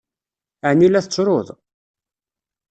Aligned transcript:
Ɛni 0.69 0.87
la 0.89 1.01
tettruḍ? 1.05 1.47